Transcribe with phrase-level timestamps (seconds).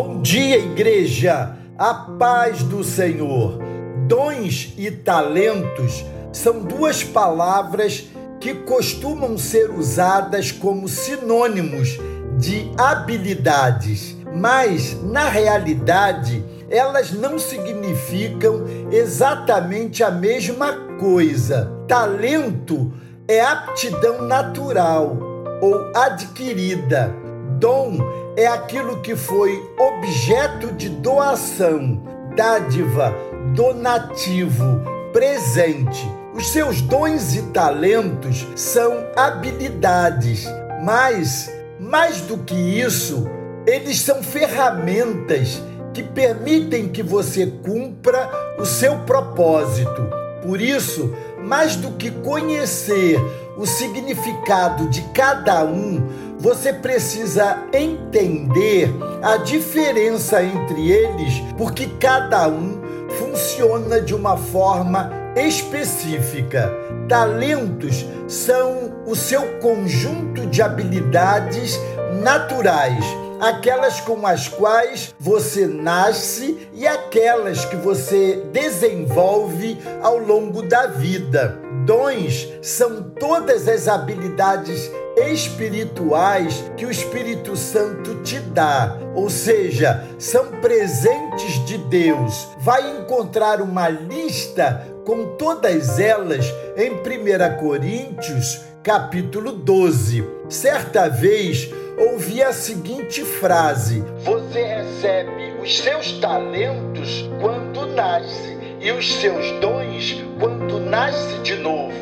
[0.00, 1.56] Bom dia, igreja!
[1.76, 3.58] A paz do Senhor.
[4.06, 8.06] Dons e talentos são duas palavras
[8.38, 11.98] que costumam ser usadas como sinônimos
[12.38, 21.72] de habilidades, mas na realidade elas não significam exatamente a mesma coisa.
[21.88, 22.92] Talento
[23.26, 25.18] é aptidão natural
[25.60, 27.12] ou adquirida.
[27.58, 27.98] Dom
[28.38, 32.00] é aquilo que foi objeto de doação,
[32.36, 33.12] dádiva,
[33.52, 34.80] donativo,
[35.12, 36.08] presente.
[36.32, 40.46] Os seus dons e talentos são habilidades,
[40.84, 43.28] mas, mais do que isso,
[43.66, 45.60] eles são ferramentas
[45.92, 50.08] que permitem que você cumpra o seu propósito.
[50.44, 53.18] Por isso, mais do que conhecer
[53.56, 56.00] o significado de cada um,
[56.38, 62.80] você precisa entender a diferença entre eles, porque cada um
[63.18, 66.72] funciona de uma forma específica.
[67.08, 71.78] Talentos são o seu conjunto de habilidades
[72.22, 73.04] naturais
[73.40, 81.58] aquelas com as quais você nasce e aquelas que você desenvolve ao longo da vida.
[81.84, 90.52] Dons são todas as habilidades espirituais que o Espírito Santo te dá, ou seja, são
[90.60, 92.46] presentes de Deus.
[92.60, 100.24] Vai encontrar uma lista com todas elas em 1 Coríntios, capítulo 12.
[100.48, 101.68] Certa vez,
[101.98, 110.24] ouvi a seguinte frase: Você recebe os seus talentos quando nasce e os seus dons
[110.40, 111.92] quando nasce de novo.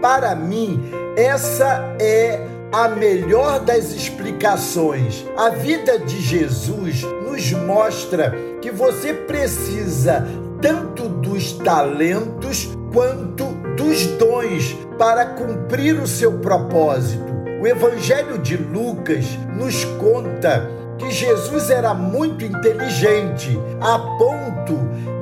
[0.00, 2.40] Para mim, essa é
[2.72, 5.26] a melhor das explicações.
[5.36, 10.26] A vida de Jesus nos mostra que você precisa
[10.62, 13.44] tanto dos talentos quanto
[13.76, 17.30] dos dons para cumprir o seu propósito.
[17.60, 19.26] O Evangelho de Lucas
[19.58, 24.76] nos conta que Jesus era muito inteligente, a ponto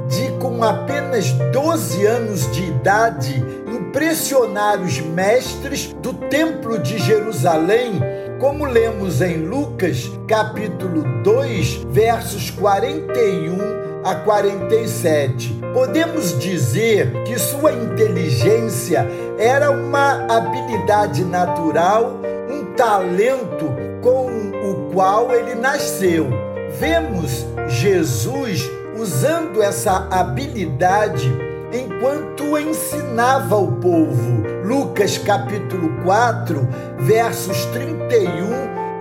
[0.08, 8.00] de, com apenas 12 anos de idade, impressionar os mestres do Templo de Jerusalém,
[8.40, 15.60] como lemos em Lucas, capítulo 2, versos 41 a 47.
[15.72, 19.06] Podemos dizer que sua inteligência
[19.38, 26.28] era uma habilidade natural, um talento com o qual ele nasceu.
[26.78, 31.30] Vemos Jesus usando essa habilidade
[31.72, 34.42] enquanto ensinava o povo.
[34.64, 36.66] Lucas capítulo 4,
[37.00, 38.18] versos 31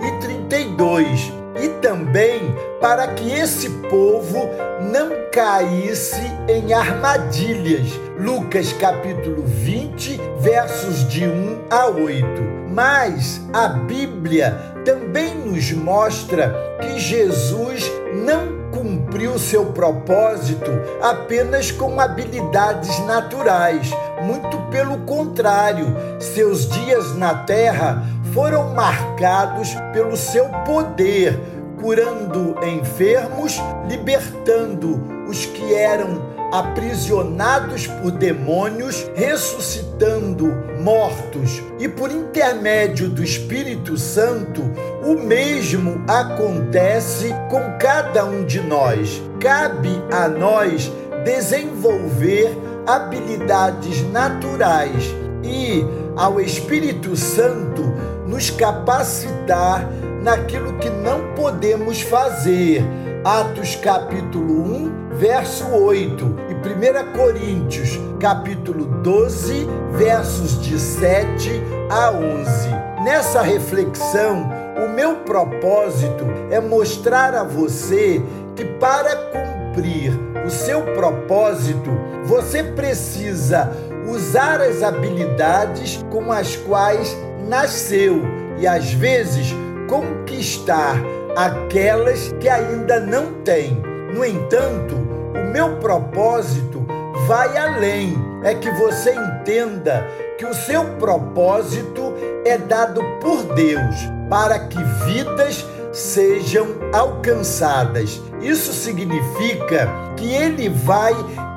[0.06, 4.48] e 32 e também para que esse povo
[4.80, 7.88] não caísse em armadilhas.
[8.18, 12.26] Lucas capítulo 20, versos de 1 a 8.
[12.68, 14.52] Mas a Bíblia
[14.84, 17.90] também nos mostra que Jesus
[18.24, 20.70] não cumpriu seu propósito
[21.02, 23.90] apenas com habilidades naturais.
[24.22, 25.86] Muito pelo contrário,
[26.20, 28.02] seus dias na terra
[28.32, 31.38] foram marcados pelo seu poder,
[31.80, 40.46] curando enfermos, libertando os que eram aprisionados por demônios, ressuscitando
[40.80, 41.62] mortos.
[41.78, 44.62] E por intermédio do Espírito Santo,
[45.04, 49.22] o mesmo acontece com cada um de nós.
[49.40, 50.90] Cabe a nós
[51.24, 52.56] desenvolver
[52.86, 55.14] habilidades naturais
[55.44, 55.84] e
[56.16, 57.82] ao Espírito Santo
[58.28, 59.88] nos capacitar
[60.22, 62.84] naquilo que não podemos fazer.
[63.24, 71.50] Atos capítulo 1, verso 8 e 1 Coríntios capítulo 12, versos de 7
[71.90, 72.68] a 11.
[73.02, 74.48] Nessa reflexão,
[74.84, 78.22] o meu propósito é mostrar a você
[78.54, 80.12] que para cumprir
[80.46, 81.90] o seu propósito,
[82.24, 83.72] você precisa
[84.08, 87.16] usar as habilidades com as quais
[87.48, 88.22] nasceu
[88.58, 89.54] e às vezes
[89.88, 90.96] conquistar
[91.36, 93.82] aquelas que ainda não tem.
[94.14, 96.86] No entanto, o meu propósito
[97.26, 98.16] vai além.
[98.44, 100.06] É que você entenda
[100.36, 102.14] que o seu propósito
[102.44, 103.96] é dado por Deus
[104.30, 108.20] para que vidas sejam alcançadas.
[108.40, 111.12] Isso significa que Ele vai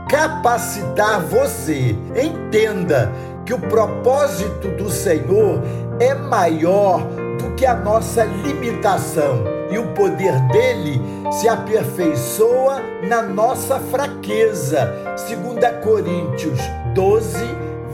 [0.09, 1.95] capacitar você.
[2.15, 3.11] Entenda
[3.45, 5.61] que o propósito do Senhor
[5.99, 7.01] é maior
[7.37, 9.61] do que a nossa limitação.
[9.71, 11.01] e o poder dele
[11.31, 14.93] se aperfeiçoa na nossa fraqueza.
[15.15, 16.59] 2 Coríntios
[16.93, 17.37] 12,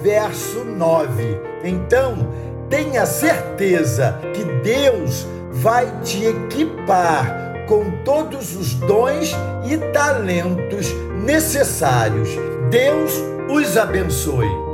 [0.01, 1.39] verso 9.
[1.63, 2.15] Então,
[2.67, 9.35] tenha certeza que Deus vai te equipar com todos os dons
[9.65, 10.91] e talentos
[11.23, 12.29] necessários.
[12.71, 13.13] Deus
[13.49, 14.67] os abençoe.